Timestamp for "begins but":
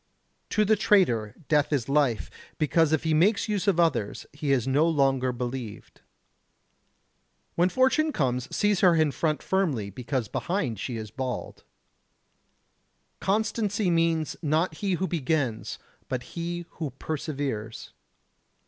15.07-16.23